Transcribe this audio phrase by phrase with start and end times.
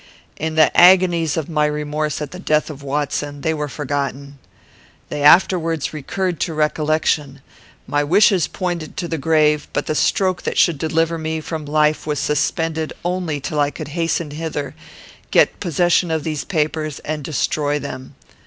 [0.37, 4.39] "In the agonies of my remorse at the death of Watson, they were forgotten.
[5.09, 7.39] They afterwards recurred to recollection.
[7.85, 12.07] My wishes pointed to the grave; but the stroke that should deliver me from life
[12.07, 14.73] was suspended only till I could hasten hither,
[15.29, 18.15] get possession of these papers, and destroy them.